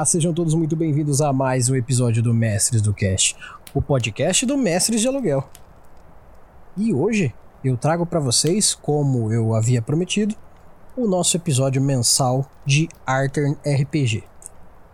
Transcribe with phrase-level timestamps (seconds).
[0.00, 3.36] Olá, sejam todos muito bem-vindos a mais um episódio do Mestres do Cast,
[3.74, 5.46] o podcast do Mestres de Aluguel.
[6.74, 10.34] E hoje eu trago para vocês, como eu havia prometido,
[10.96, 14.24] o nosso episódio mensal de Artern RPG.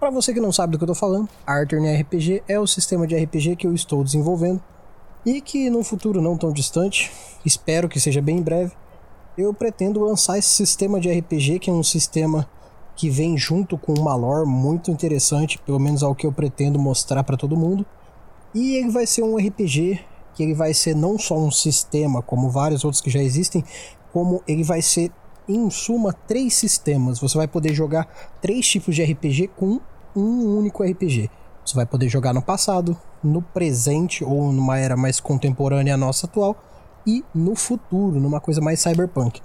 [0.00, 3.06] Para você que não sabe do que eu tô falando, Artern RPG é o sistema
[3.06, 4.60] de RPG que eu estou desenvolvendo
[5.24, 7.12] e que no futuro não tão distante,
[7.44, 8.72] espero que seja bem em breve,
[9.38, 12.48] eu pretendo lançar esse sistema de RPG que é um sistema
[12.96, 17.22] que vem junto com uma lore muito interessante, pelo menos ao que eu pretendo mostrar
[17.22, 17.84] para todo mundo.
[18.54, 20.00] E ele vai ser um RPG
[20.34, 23.64] que ele vai ser não só um sistema como vários outros que já existem,
[24.12, 25.10] como ele vai ser
[25.48, 27.18] em suma três sistemas.
[27.18, 28.06] Você vai poder jogar
[28.40, 29.80] três tipos de RPG com
[30.14, 31.30] um único RPG.
[31.64, 36.26] Você vai poder jogar no passado, no presente ou numa era mais contemporânea à nossa
[36.26, 36.56] atual
[37.06, 39.40] e no futuro, numa coisa mais cyberpunk.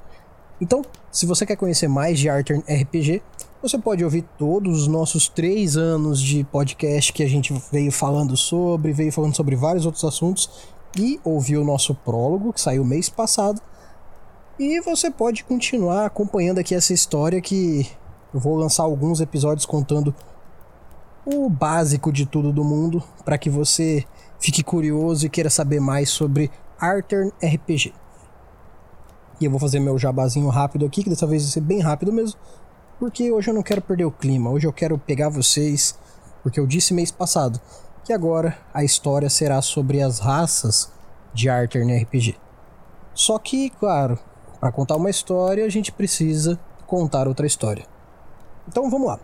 [0.60, 3.22] Então, se você quer conhecer mais de Artern RPG,
[3.62, 8.36] você pode ouvir todos os nossos três anos de podcast que a gente veio falando
[8.36, 10.50] sobre, veio falando sobre vários outros assuntos
[10.98, 13.62] e ouvir o nosso prólogo, que saiu mês passado.
[14.58, 17.88] E você pode continuar acompanhando aqui essa história que
[18.34, 20.14] eu vou lançar alguns episódios contando
[21.24, 24.04] o básico de tudo do mundo para que você
[24.40, 27.94] fique curioso e queira saber mais sobre Artern RPG.
[29.40, 32.12] E eu vou fazer meu jabazinho rápido aqui, que dessa vez vai ser bem rápido
[32.12, 32.40] mesmo.
[33.02, 34.52] Porque hoje eu não quero perder o clima.
[34.52, 35.98] Hoje eu quero pegar vocês.
[36.44, 37.60] Porque eu disse mês passado
[38.06, 40.92] que agora a história será sobre as raças
[41.34, 42.38] de Arthur RPG.
[43.16, 44.20] Só que, claro,
[44.60, 47.88] para contar uma história a gente precisa contar outra história.
[48.68, 49.20] Então vamos lá.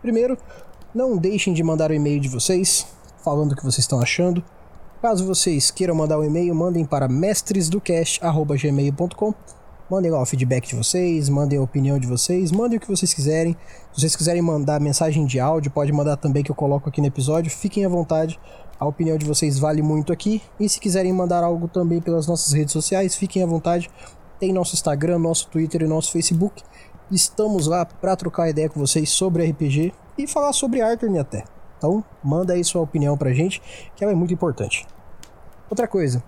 [0.00, 0.38] Primeiro,
[0.94, 2.86] não deixem de mandar o e-mail de vocês,
[3.22, 4.42] falando o que vocês estão achando.
[5.02, 9.34] Caso vocês queiram mandar um e-mail, mandem para mestresdocast.gmail.com
[9.90, 13.14] Mandem lá o feedback de vocês, mandem a opinião de vocês, mandem o que vocês
[13.14, 13.56] quiserem.
[13.90, 17.06] Se vocês quiserem mandar mensagem de áudio, pode mandar também que eu coloco aqui no
[17.06, 17.50] episódio.
[17.50, 18.38] Fiquem à vontade.
[18.78, 20.42] A opinião de vocês vale muito aqui.
[20.60, 23.88] E se quiserem mandar algo também pelas nossas redes sociais, fiquem à vontade.
[24.38, 26.62] Tem nosso Instagram, nosso Twitter e nosso Facebook.
[27.10, 31.44] Estamos lá para trocar ideia com vocês sobre RPG e falar sobre Arthur até.
[31.78, 33.62] Então, manda aí sua opinião pra gente,
[33.96, 34.86] que ela é muito importante.
[35.70, 36.22] Outra coisa,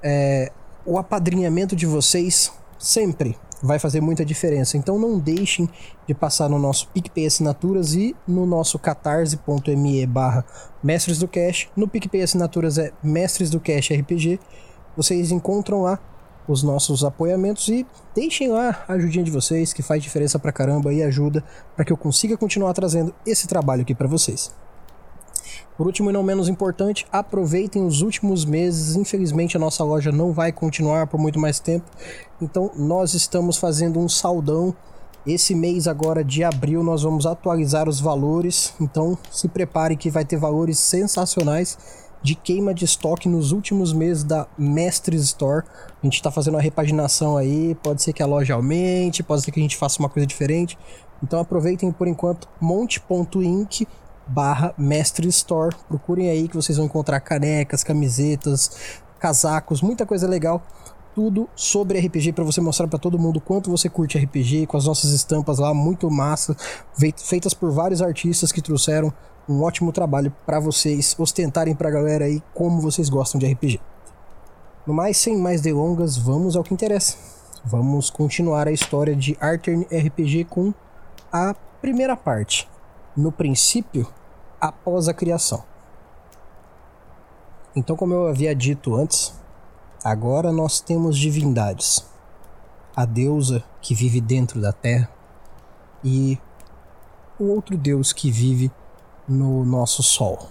[0.00, 0.52] é,
[0.86, 4.76] o apadrinhamento de vocês sempre vai fazer muita diferença.
[4.76, 5.68] Então não deixem
[6.06, 10.44] de passar no nosso PicPay Assinaturas e no nosso catarse.me barra
[10.82, 11.68] Mestres do Cash.
[11.74, 14.38] No PicPay Assinaturas é Mestres do Cash RPG.
[14.96, 15.98] Vocês encontram lá
[16.46, 20.92] os nossos apoiamentos e deixem lá a ajudinha de vocês que faz diferença pra caramba
[20.92, 21.42] e ajuda
[21.74, 24.52] para que eu consiga continuar trazendo esse trabalho aqui para vocês.
[25.76, 28.94] Por último e não menos importante, aproveitem os últimos meses.
[28.94, 31.84] Infelizmente, a nossa loja não vai continuar por muito mais tempo.
[32.40, 34.74] Então, nós estamos fazendo um saldão.
[35.26, 38.72] Esse mês agora de abril nós vamos atualizar os valores.
[38.80, 41.76] Então, se prepare que vai ter valores sensacionais
[42.22, 45.64] de queima de estoque nos últimos meses da Mestre Store.
[46.02, 47.74] A gente está fazendo uma repaginação aí.
[47.82, 50.78] Pode ser que a loja aumente, pode ser que a gente faça uma coisa diferente.
[51.22, 53.86] Então aproveitem por enquanto monte.inc
[54.26, 55.74] barra Mestre Store.
[55.88, 60.62] Procurem aí que vocês vão encontrar canecas, camisetas, casacos, muita coisa legal.
[61.14, 64.86] Tudo sobre RPG para você mostrar para todo mundo quanto você curte RPG, com as
[64.86, 66.56] nossas estampas lá, muito massa,
[67.16, 69.12] feitas por vários artistas que trouxeram
[69.48, 73.80] um ótimo trabalho para vocês ostentarem pra galera aí como vocês gostam de RPG.
[74.86, 77.16] No mais, sem mais delongas, vamos ao que interessa.
[77.64, 80.74] Vamos continuar a história de Artern RPG com
[81.32, 82.68] a primeira parte,
[83.16, 84.12] no princípio
[84.60, 85.62] após a criação.
[87.76, 89.34] Então, como eu havia dito antes,
[90.02, 92.06] agora nós temos divindades.
[92.94, 95.10] A deusa que vive dentro da terra
[96.02, 96.38] e
[97.38, 98.70] o outro deus que vive
[99.26, 100.48] no nosso sol.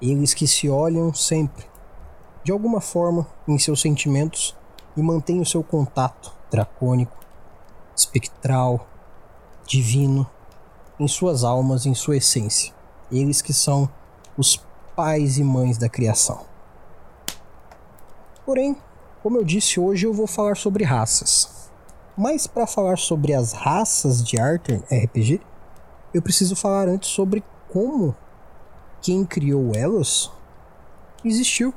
[0.00, 1.66] Eles que se olham sempre,
[2.42, 4.56] de alguma forma, em seus sentimentos
[4.96, 7.16] e mantêm o seu contato dracônico,
[7.94, 8.86] espectral,
[9.66, 10.26] divino
[10.98, 12.72] em suas almas, em sua essência.
[13.10, 13.88] Eles que são
[14.36, 14.62] os
[14.96, 16.40] pais e mães da criação.
[18.44, 18.76] Porém,
[19.22, 21.70] como eu disse hoje, eu vou falar sobre raças.
[22.16, 25.40] Mas para falar sobre as raças de Arthur RPG,
[26.12, 28.16] eu preciso falar antes sobre como
[29.00, 30.30] quem criou elas
[31.24, 31.72] existiu.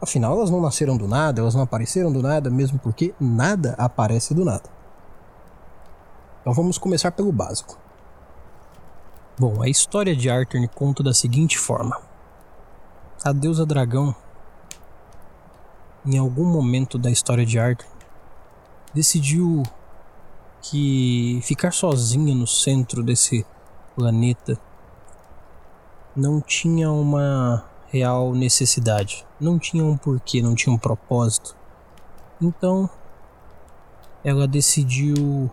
[0.00, 4.34] Afinal, elas não nasceram do nada, elas não apareceram do nada, mesmo porque nada aparece
[4.34, 4.68] do nada.
[6.40, 7.78] Então vamos começar pelo básico.
[9.38, 11.98] Bom, a história de Arthur conta da seguinte forma:
[13.24, 14.14] a deusa dragão,
[16.04, 17.86] em algum momento da história de Arthur,
[18.92, 19.62] decidiu
[20.60, 23.44] que ficar sozinha no centro desse
[23.96, 24.60] planeta
[26.14, 31.56] não tinha uma real necessidade, não tinha um porquê, não tinha um propósito.
[32.40, 32.88] Então,
[34.22, 35.50] ela decidiu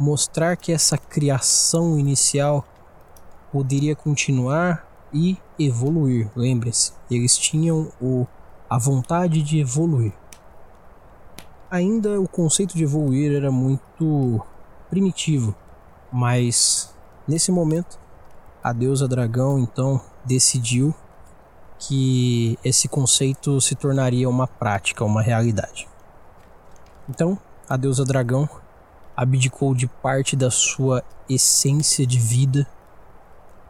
[0.00, 2.64] mostrar que essa criação inicial
[3.52, 6.30] poderia continuar e evoluir.
[6.34, 8.26] Lembre-se, eles tinham o,
[8.68, 10.14] a vontade de evoluir.
[11.70, 14.40] Ainda o conceito de evoluir era muito
[14.88, 15.54] primitivo,
[16.10, 16.94] mas
[17.28, 17.98] nesse momento
[18.64, 20.94] a deusa dragão então decidiu
[21.78, 25.88] que esse conceito se tornaria uma prática, uma realidade.
[27.08, 27.38] Então,
[27.68, 28.48] a deusa dragão
[29.20, 32.66] abdicou de parte da sua essência de vida,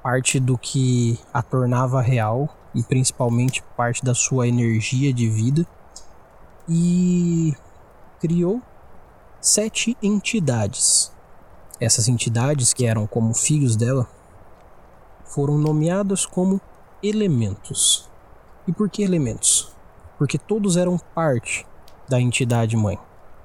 [0.01, 5.67] parte do que a tornava real e principalmente parte da sua energia de vida
[6.69, 7.53] e
[8.21, 8.63] criou
[9.41, 11.13] sete entidades.
[11.81, 14.09] Essas entidades, que eram como filhos dela,
[15.25, 16.61] foram nomeadas como
[17.03, 18.09] elementos.
[18.69, 19.75] E por que elementos?
[20.17, 21.67] Porque todos eram parte
[22.09, 23.01] da entidade mãe,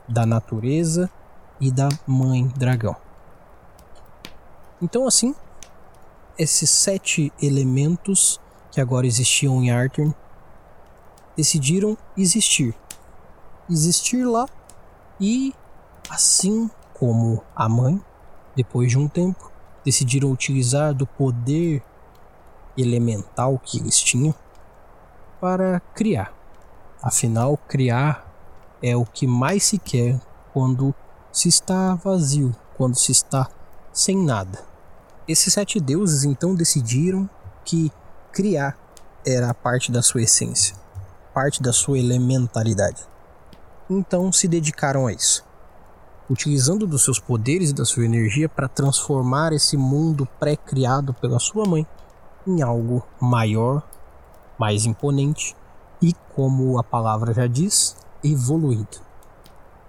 [0.07, 1.09] da natureza
[1.59, 2.95] e da mãe dragão.
[4.81, 5.33] Então, assim,
[6.37, 8.39] esses sete elementos
[8.71, 10.13] que agora existiam em Arthur
[11.35, 12.75] decidiram existir.
[13.69, 14.47] Existir lá
[15.19, 15.53] e,
[16.09, 18.01] assim como a mãe,
[18.55, 19.51] depois de um tempo,
[19.83, 21.81] decidiram utilizar do poder
[22.77, 24.35] elemental que eles tinham
[25.39, 26.33] para criar.
[27.01, 28.25] Afinal, criar
[28.81, 30.19] é o que mais se quer
[30.53, 30.93] quando
[31.35, 33.49] se está vazio, quando se está
[33.91, 34.63] sem nada.
[35.27, 37.29] Esses sete deuses então decidiram
[37.63, 37.91] que
[38.31, 38.77] criar
[39.25, 40.75] era parte da sua essência,
[41.33, 43.07] parte da sua elementaridade
[43.89, 45.45] então se dedicaram a isso,
[46.29, 51.65] utilizando dos seus poderes e da sua energia para transformar esse mundo pré-criado pela sua
[51.65, 51.85] mãe
[52.47, 53.83] em algo maior,
[54.57, 55.55] mais imponente
[56.01, 58.97] e, como a palavra já diz, evoluído,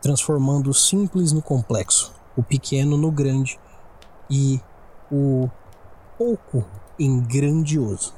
[0.06, 3.58] transformando o simples no complexo, o pequeno no grande
[4.30, 4.60] e
[5.10, 5.48] o
[6.16, 6.64] pouco
[6.98, 8.14] em grandioso.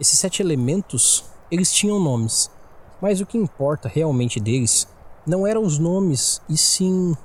[0.00, 2.50] Esses sete elementos, eles tinham nomes
[3.00, 4.88] mas o que importa realmente deles
[5.26, 7.16] não eram os nomes, e sim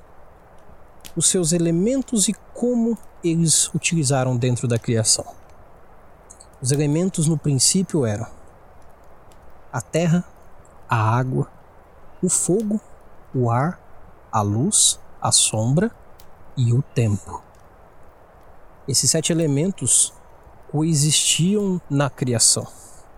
[1.16, 5.24] os seus elementos e como eles utilizaram dentro da criação.
[6.60, 8.26] Os elementos no princípio eram
[9.72, 10.24] a terra,
[10.88, 11.48] a água,
[12.22, 12.80] o fogo,
[13.34, 13.80] o ar,
[14.30, 15.90] a luz, a sombra
[16.56, 17.42] e o tempo.
[18.86, 20.12] Esses sete elementos
[20.70, 22.66] coexistiam na criação,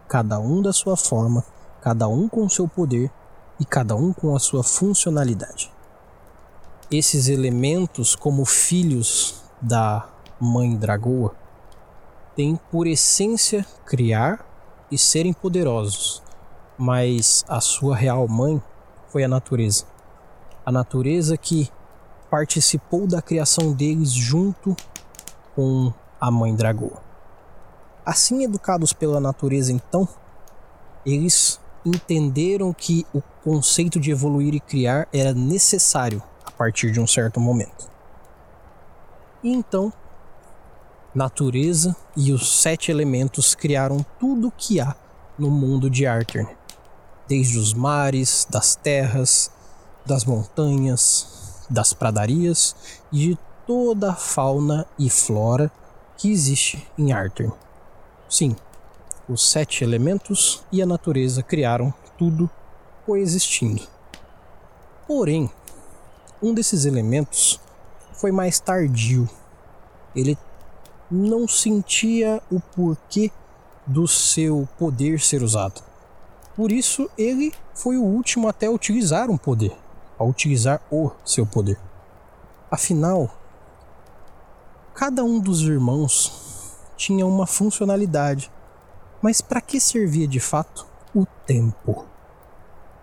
[0.08, 1.44] cada um da sua forma
[1.86, 3.12] cada um com seu poder
[3.60, 5.72] e cada um com a sua funcionalidade.
[6.90, 10.08] Esses elementos, como filhos da
[10.40, 11.32] Mãe Dragoa,
[12.34, 14.44] têm por essência criar
[14.90, 16.24] e serem poderosos,
[16.76, 18.60] mas a sua real mãe
[19.06, 19.85] foi a natureza.
[20.66, 21.70] A natureza que
[22.28, 24.76] participou da criação deles junto
[25.54, 27.00] com a Mãe Dragoa.
[28.04, 30.08] Assim educados pela natureza, então,
[31.04, 37.06] eles entenderam que o conceito de evoluir e criar era necessário a partir de um
[37.06, 37.88] certo momento.
[39.42, 39.92] E então,
[41.14, 44.96] natureza e os sete elementos criaram tudo o que há
[45.38, 46.49] no mundo de Arthur,
[47.28, 49.50] desde os mares, das terras,
[50.06, 52.76] das montanhas, das pradarias
[53.12, 55.70] e de toda a fauna e flora
[56.16, 57.52] que existe em Arthur.
[58.28, 58.54] Sim,
[59.28, 62.48] os sete elementos e a natureza criaram tudo
[63.04, 63.82] coexistindo.
[65.06, 65.50] Porém,
[66.42, 67.60] um desses elementos
[68.12, 69.28] foi mais tardio.
[70.14, 70.38] Ele
[71.10, 73.30] não sentia o porquê
[73.86, 75.82] do seu poder ser usado.
[76.56, 79.76] Por isso, ele foi o último até utilizar um poder,
[80.18, 81.78] a utilizar o seu poder.
[82.70, 83.30] Afinal,
[84.94, 88.50] cada um dos irmãos tinha uma funcionalidade
[89.26, 92.04] mas para que servia de fato o tempo?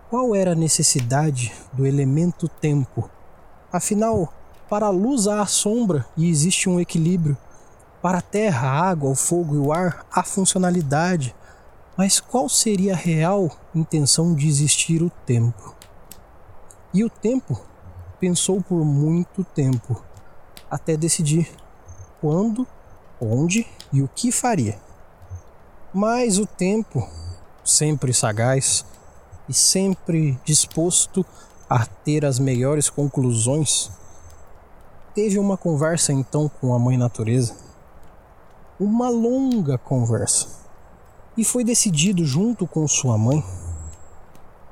[0.08, 3.10] Qual era a necessidade do elemento tempo?
[3.72, 4.32] Afinal,
[4.68, 7.36] para a luz há a sombra e existe um equilíbrio.
[8.00, 11.34] Para a terra, a água, o fogo e o ar há funcionalidade.
[11.96, 15.73] Mas qual seria a real intenção de existir o tempo?
[16.94, 17.60] E o tempo
[18.20, 20.00] pensou por muito tempo
[20.70, 21.50] até decidir
[22.20, 22.64] quando,
[23.20, 24.78] onde e o que faria.
[25.92, 27.06] Mas o tempo,
[27.64, 28.84] sempre sagaz
[29.48, 31.26] e sempre disposto
[31.68, 33.90] a ter as melhores conclusões,
[35.12, 37.56] teve uma conversa então com a Mãe Natureza
[38.78, 40.48] uma longa conversa.
[41.36, 43.44] E foi decidido junto com sua mãe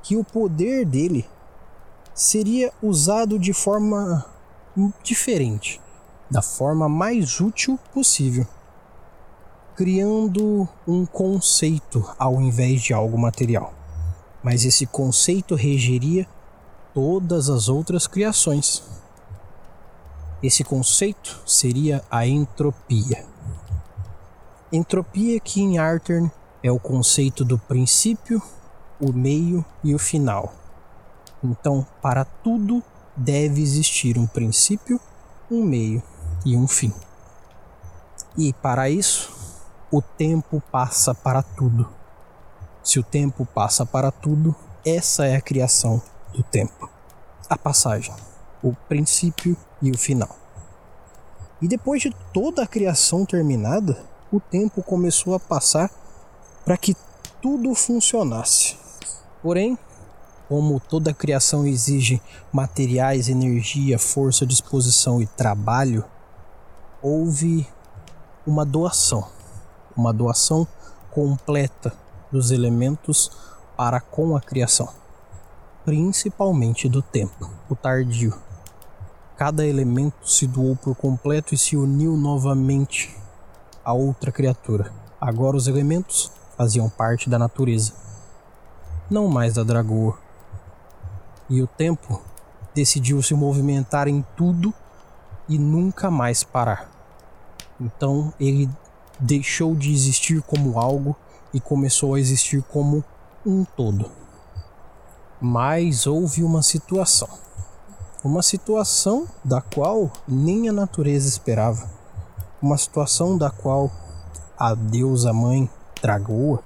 [0.02, 1.26] que o poder dele
[2.14, 4.26] seria usado de forma
[5.02, 5.80] diferente,
[6.30, 8.46] da forma mais útil possível,
[9.74, 13.72] criando um conceito ao invés de algo material.
[14.42, 16.26] Mas esse conceito regeria
[16.92, 18.82] todas as outras criações.
[20.42, 23.24] Esse conceito seria a entropia.
[24.72, 26.30] Entropia que em Artern
[26.62, 28.42] é o conceito do princípio,
[29.00, 30.61] o meio e o final.
[31.42, 32.82] Então, para tudo
[33.16, 35.00] deve existir um princípio,
[35.50, 36.02] um meio
[36.44, 36.92] e um fim.
[38.36, 39.32] E para isso,
[39.90, 41.88] o tempo passa para tudo.
[42.82, 46.00] Se o tempo passa para tudo, essa é a criação
[46.32, 46.88] do tempo.
[47.48, 48.14] A passagem,
[48.62, 50.36] o princípio e o final.
[51.60, 55.90] E depois de toda a criação terminada, o tempo começou a passar
[56.64, 56.96] para que
[57.40, 58.76] tudo funcionasse.
[59.42, 59.78] Porém,
[60.48, 62.20] como toda criação exige
[62.52, 66.04] materiais, energia, força, disposição e trabalho,
[67.00, 67.66] houve
[68.46, 69.26] uma doação,
[69.96, 70.66] uma doação
[71.10, 71.92] completa
[72.30, 73.30] dos elementos
[73.76, 75.02] para com a criação
[75.84, 78.34] principalmente do tempo, o tardio.
[79.36, 83.16] Cada elemento se doou por completo e se uniu novamente
[83.84, 84.92] a outra criatura.
[85.20, 87.92] Agora os elementos faziam parte da natureza,
[89.10, 90.16] não mais da dragoa.
[91.52, 92.22] E o tempo
[92.74, 94.72] decidiu se movimentar em tudo
[95.46, 96.90] e nunca mais parar.
[97.78, 98.70] Então ele
[99.20, 101.14] deixou de existir como algo
[101.52, 103.04] e começou a existir como
[103.44, 104.10] um todo.
[105.38, 107.28] Mas houve uma situação.
[108.24, 111.86] Uma situação da qual nem a natureza esperava.
[112.62, 113.90] Uma situação da qual
[114.58, 115.68] a deusa mãe
[116.00, 116.64] Dragoa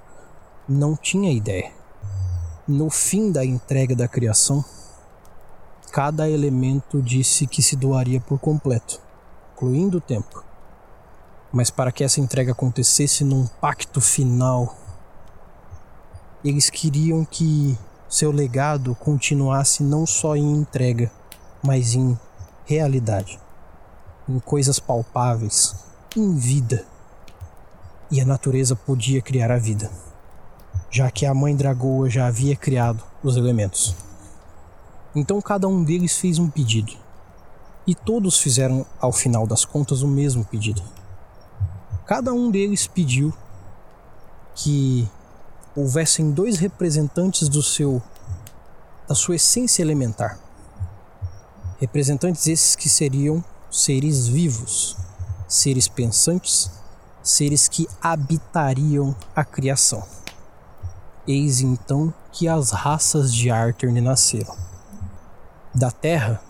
[0.65, 1.73] não tinha ideia.
[2.65, 4.63] No fim da entrega da criação,
[5.97, 9.01] cada elemento disse que se doaria por completo,
[9.55, 10.43] incluindo o tempo.
[11.51, 14.77] Mas para que essa entrega acontecesse num pacto final,
[16.45, 17.75] eles queriam que
[18.07, 21.11] seu legado continuasse não só em entrega,
[21.63, 22.15] mas em
[22.63, 23.39] realidade,
[24.29, 25.75] em coisas palpáveis,
[26.15, 26.85] em vida.
[28.11, 29.89] E a natureza podia criar a vida,
[30.91, 34.06] já que a mãe Dragoa já havia criado os elementos.
[35.17, 36.93] Então cada um deles fez um pedido,
[37.87, 40.83] e todos fizeram, ao final das contas, o mesmo pedido.
[42.05, 43.33] Cada um deles pediu
[44.53, 45.09] que
[45.75, 47.99] houvessem dois representantes do seu
[49.07, 50.37] da sua essência elementar.
[51.79, 54.95] Representantes esses que seriam seres vivos,
[55.47, 56.69] seres pensantes,
[57.23, 60.03] seres que habitariam a criação.
[61.27, 64.76] Eis então que as raças de Artern nasceram.
[65.77, 66.41] Da Terra,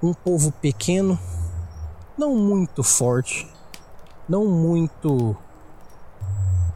[0.00, 1.18] um povo pequeno,
[2.16, 3.52] não muito forte,
[4.28, 5.36] não muito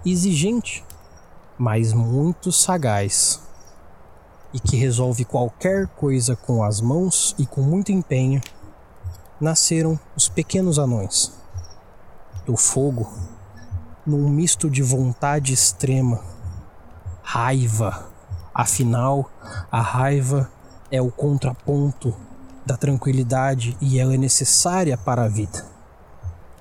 [0.04, 0.84] exigente,
[1.56, 3.40] mas muito sagaz
[4.52, 8.40] e que resolve qualquer coisa com as mãos e com muito empenho,
[9.40, 11.32] nasceram os pequenos anões.
[12.44, 13.08] Do fogo,
[14.04, 16.20] num misto de vontade extrema,
[17.22, 18.10] raiva.
[18.52, 19.30] Afinal,
[19.70, 20.50] a raiva
[20.92, 22.14] é o contraponto
[22.66, 25.64] da tranquilidade e ela é necessária para a vida.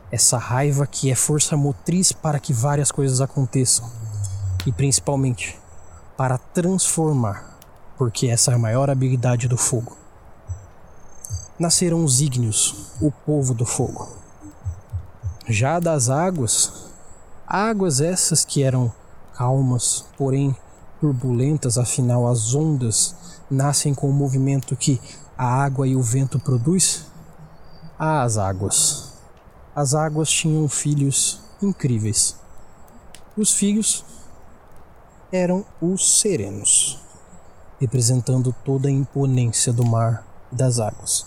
[0.09, 3.91] Essa raiva que é força motriz para que várias coisas aconteçam
[4.65, 5.59] e principalmente
[6.15, 7.57] para transformar,
[7.97, 9.97] porque essa é a maior habilidade do fogo.
[11.59, 14.15] Nasceram os ígneos, o povo do fogo.
[15.45, 16.85] Já das águas,
[17.45, 18.91] águas essas que eram
[19.35, 20.55] calmas, porém
[21.01, 23.15] turbulentas, afinal as ondas
[23.51, 24.99] nascem com o movimento que
[25.37, 27.05] a água e o vento produz.
[27.99, 29.13] As águas.
[29.75, 32.35] As águas tinham filhos incríveis.
[33.37, 34.03] Os filhos
[35.31, 36.99] eram os serenos,
[37.79, 41.25] representando toda a imponência do mar e das águas.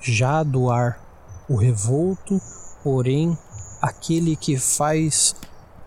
[0.00, 1.00] Já do ar,
[1.48, 2.40] o revolto,
[2.82, 3.36] porém,
[3.80, 5.34] aquele que faz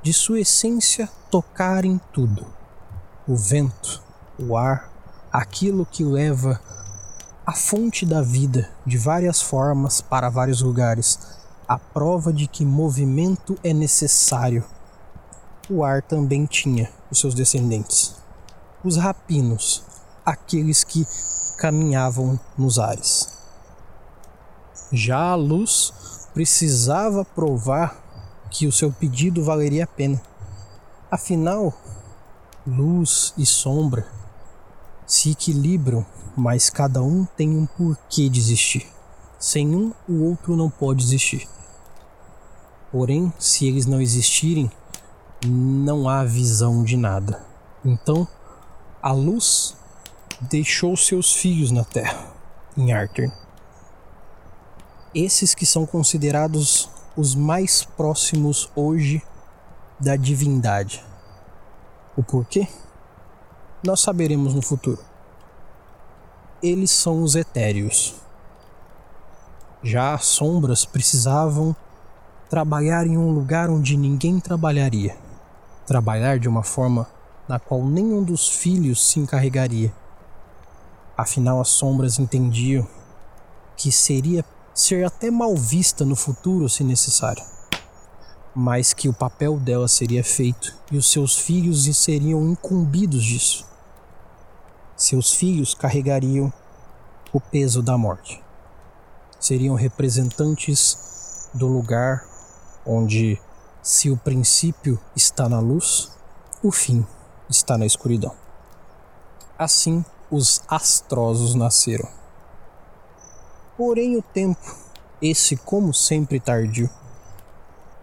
[0.01, 2.45] de sua essência tocar em tudo.
[3.27, 4.01] O vento,
[4.39, 4.91] o ar,
[5.31, 6.59] aquilo que leva
[7.45, 11.19] a fonte da vida de várias formas para vários lugares,
[11.67, 14.63] a prova de que movimento é necessário
[15.69, 18.15] o ar também tinha os seus descendentes,
[18.83, 19.83] os rapinos,
[20.25, 21.05] aqueles que
[21.57, 23.37] caminhavam nos ares.
[24.91, 25.93] Já a luz,
[26.33, 28.01] precisava provar
[28.49, 30.21] que o seu pedido valeria a pena.
[31.11, 31.73] Afinal,
[32.65, 34.16] luz e sombra
[35.07, 38.85] se equilibram, mas cada um tem um porquê de existir.
[39.39, 41.47] Sem um, o outro não pode existir.
[42.91, 44.69] Porém, se eles não existirem,
[45.45, 47.41] não há visão de nada.
[47.85, 48.27] Então,
[49.01, 49.75] a luz
[50.41, 52.27] deixou seus filhos na Terra,
[52.75, 53.31] em Arthur.
[55.15, 59.21] Esses que são considerados os mais próximos hoje
[59.99, 61.03] da divindade.
[62.15, 62.67] O porquê?
[63.83, 64.99] Nós saberemos no futuro.
[66.63, 68.15] Eles são os etéreos.
[69.83, 71.75] Já as sombras precisavam
[72.49, 75.15] trabalhar em um lugar onde ninguém trabalharia.
[75.85, 77.07] Trabalhar de uma forma
[77.47, 79.93] na qual nenhum dos filhos se encarregaria.
[81.15, 82.87] Afinal, as sombras entendiam
[83.75, 84.43] que seria
[84.73, 87.43] ser até mal vista no futuro se necessário,
[88.59, 93.67] mas que o papel dela seria feito e os seus filhos seriam incumbidos disso.
[94.95, 96.51] Seus filhos carregariam
[97.31, 98.43] o peso da morte.
[99.39, 102.27] Seriam representantes do lugar
[102.83, 103.39] onde,
[103.83, 106.11] se o princípio está na luz,
[106.63, 107.05] o fim
[107.47, 108.33] está na escuridão.
[109.55, 112.09] Assim, os astrosos nasceram.
[113.77, 114.75] Porém, o tempo,
[115.21, 116.89] esse como sempre tardio,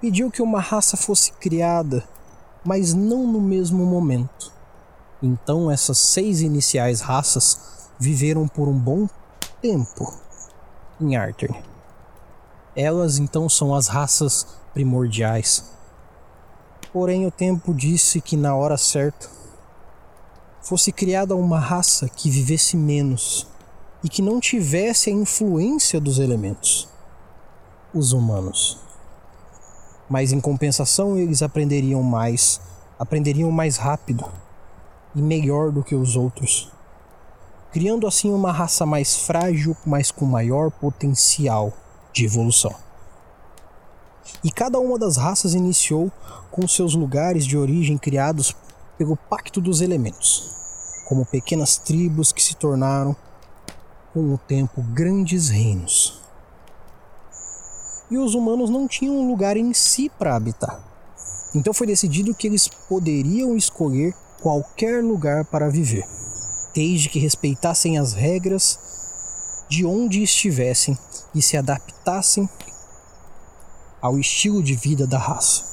[0.05, 2.07] pediu que uma raça fosse criada,
[2.63, 4.53] mas não no mesmo momento.
[5.23, 9.09] Então, essas seis iniciais raças viveram por um bom
[9.63, 10.13] tempo
[11.01, 11.57] em Arthur.
[12.77, 15.65] Elas então são as raças primordiais.
[16.93, 19.31] Porém, o tempo disse que na hora certa
[20.61, 23.47] fosse criada uma raça que vivesse menos
[24.03, 26.91] e que não tivesse a influência dos elementos,
[27.95, 28.84] os humanos.
[30.09, 32.61] Mas em compensação, eles aprenderiam mais,
[32.99, 34.25] aprenderiam mais rápido
[35.15, 36.71] e melhor do que os outros,
[37.73, 41.73] criando assim uma raça mais frágil, mas com maior potencial
[42.13, 42.75] de evolução.
[44.43, 46.11] E cada uma das raças iniciou
[46.51, 48.55] com seus lugares de origem criados
[48.97, 50.55] pelo Pacto dos Elementos,
[51.09, 53.17] como pequenas tribos que se tornaram,
[54.13, 56.24] com o tempo, grandes reinos.
[58.15, 60.81] E os humanos não tinham um lugar em si para habitar.
[61.53, 66.07] Então foi decidido que eles poderiam escolher qualquer lugar para viver,
[66.73, 68.79] desde que respeitassem as regras
[69.69, 70.97] de onde estivessem
[71.35, 72.49] e se adaptassem
[74.01, 75.65] ao estilo de vida da raça.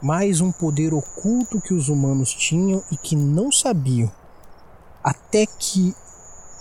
[0.00, 4.12] Mais um poder oculto que os humanos tinham e que não sabiam
[5.02, 5.92] até que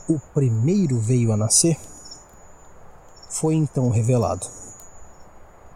[0.10, 1.78] o primeiro veio a nascer
[3.32, 4.46] foi então revelado.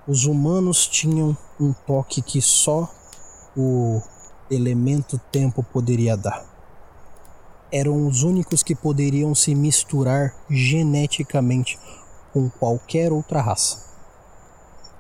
[0.08, 2.90] Os humanos tinham um toque que só
[3.58, 4.02] o
[4.52, 6.46] elemento tempo poderia dar.
[7.72, 11.80] Eram os únicos que poderiam se misturar geneticamente
[12.32, 13.86] com qualquer outra raça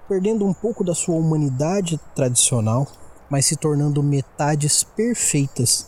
[0.07, 2.87] perdendo um pouco da sua humanidade tradicional,
[3.29, 5.87] mas se tornando metades perfeitas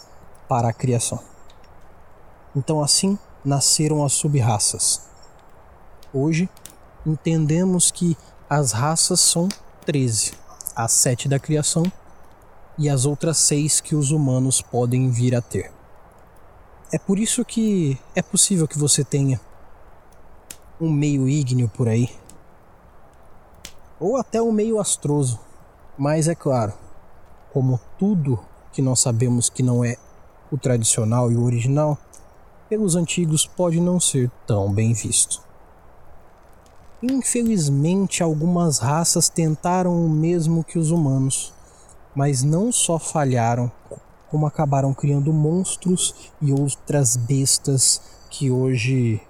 [0.50, 1.20] para a criação.
[2.56, 5.07] Então, assim nasceram as subraças.
[6.13, 6.50] Hoje,
[7.06, 8.17] entendemos que
[8.50, 9.50] as raças são
[9.86, 10.34] 13,
[10.76, 11.84] as sete da criação
[12.78, 15.72] e as outras seis que os humanos podem vir a ter.
[16.93, 19.41] É por isso que é possível que você tenha
[20.80, 22.10] um meio ígneo por aí,
[24.00, 25.39] ou até um meio astroso.
[25.98, 26.74] Mas é claro,
[27.52, 28.39] como tudo
[28.72, 29.98] que nós sabemos que não é
[30.52, 31.98] o tradicional e o original,
[32.70, 35.47] pelos antigos pode não ser tão bem visto.
[37.02, 41.54] Infelizmente, algumas raças tentaram o mesmo que os humanos,
[42.16, 43.72] mas não só falharam,
[44.32, 49.22] como acabaram criando monstros e outras bestas que hoje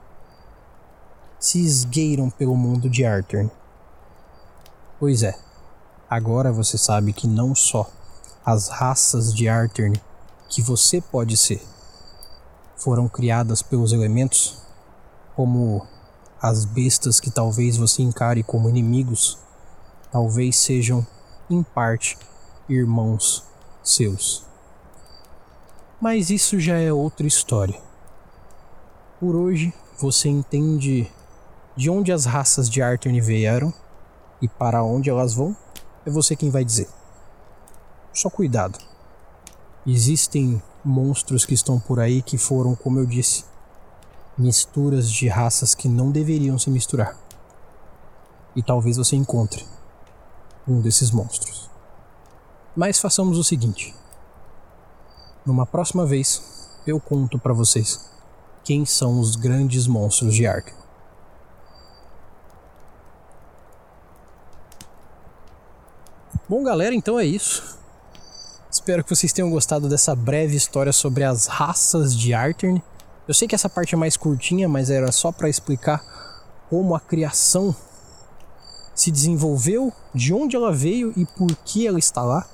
[1.40, 3.52] se esgueiram pelo mundo de Arthur.
[4.98, 5.38] Pois é,
[6.10, 7.90] agora você sabe que não só
[8.46, 9.92] as raças de Arthur
[10.48, 11.62] que você pode ser
[12.78, 14.62] foram criadas pelos elementos,
[15.36, 15.86] como
[16.42, 19.38] as bestas que talvez você encare como inimigos,
[20.12, 21.06] talvez sejam,
[21.50, 22.18] em parte,
[22.70, 23.44] irmãos
[23.84, 24.46] seus.
[26.00, 27.80] Mas isso já é outra história.
[29.20, 31.12] Por hoje, você entende
[31.76, 33.74] de onde as raças de Arthur vieram
[34.42, 35.56] e para onde elas vão,
[36.06, 36.88] é você quem vai dizer.
[38.14, 38.78] Só cuidado.
[39.86, 43.46] Existem monstros que estão por aí que foram, como eu disse,
[44.38, 47.18] misturas de raças que não deveriam se misturar.
[48.56, 49.64] e talvez você encontre
[50.68, 51.70] um desses monstros.
[52.76, 53.96] Mas façamos o seguinte:
[55.46, 58.10] numa próxima vez eu conto para vocês
[58.64, 60.74] quem são os grandes monstros de Ark.
[66.50, 67.78] Bom, galera, então é isso.
[68.72, 72.82] Espero que vocês tenham gostado dessa breve história sobre as raças de Artern.
[73.28, 76.02] Eu sei que essa parte é mais curtinha, mas era só para explicar
[76.70, 77.76] como a criação
[78.96, 82.48] se desenvolveu, de onde ela veio e por que ela está lá.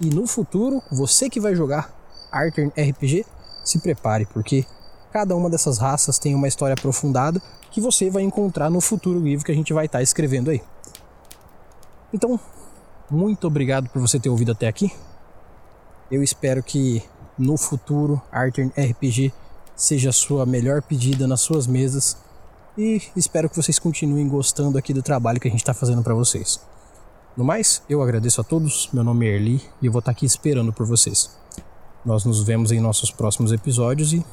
[0.00, 1.92] E no futuro, você que vai jogar
[2.30, 3.26] Artern RPG,
[3.64, 4.64] se prepare, porque
[5.12, 9.44] cada uma dessas raças tem uma história aprofundada que você vai encontrar no futuro livro
[9.44, 10.62] que a gente vai estar escrevendo aí.
[12.12, 12.38] Então,
[13.10, 14.92] muito obrigado por você ter ouvido até aqui.
[16.10, 17.02] Eu espero que
[17.38, 19.32] no futuro Artern RPG
[19.82, 22.16] seja a sua melhor pedida nas suas mesas
[22.78, 26.14] e espero que vocês continuem gostando aqui do trabalho que a gente está fazendo para
[26.14, 26.64] vocês.
[27.36, 28.88] No mais, eu agradeço a todos.
[28.92, 31.36] Meu nome é Erli e eu vou estar tá aqui esperando por vocês.
[32.04, 34.24] Nós nos vemos em nossos próximos episódios e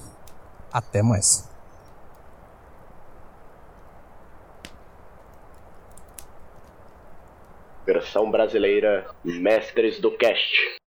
[0.71, 1.49] até mais.
[7.87, 10.79] Versão brasileira Mestres do Cast.